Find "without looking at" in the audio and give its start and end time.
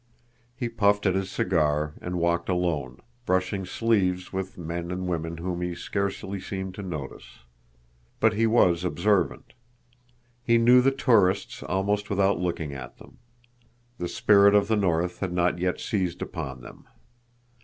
12.09-12.97